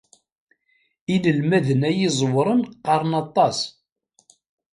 [1.13, 3.57] Inelmaden ay iẓewren qqaren aṭas.